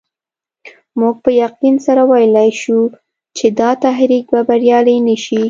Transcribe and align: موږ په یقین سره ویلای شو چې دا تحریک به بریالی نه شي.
موږ 0.99 1.15
په 1.23 1.31
یقین 1.43 1.75
سره 1.85 2.01
ویلای 2.11 2.49
شو 2.61 2.79
چې 3.37 3.45
دا 3.59 3.69
تحریک 3.83 4.25
به 4.33 4.41
بریالی 4.49 4.97
نه 5.07 5.15
شي. 5.23 5.39